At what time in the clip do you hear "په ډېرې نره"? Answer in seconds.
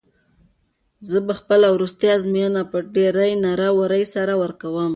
2.71-3.69